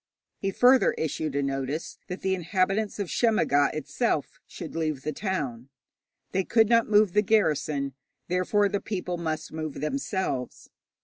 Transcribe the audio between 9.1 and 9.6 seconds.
must